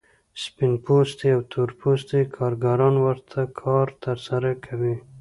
[0.43, 4.95] سپین پوستي او تور پوستي کارګران ورته کار ترسره کوي